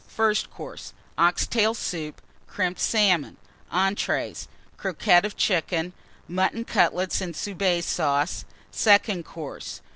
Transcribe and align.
FIRST 0.07 0.49
COURSE. 0.49 0.93
Ox 1.15 1.45
tail 1.45 1.75
Soup. 1.75 2.19
Crimped 2.47 2.79
Salmon. 2.79 3.37
ENTREES. 3.71 4.47
Croquettes 4.75 5.27
of 5.27 5.37
Chicken. 5.37 5.93
Mutton 6.27 6.65
Cutlets 6.65 7.21
and 7.21 7.35
Soubise 7.35 7.85
Sauce. 7.85 8.43
SECOND 8.71 9.23
COURSE. 9.25 9.81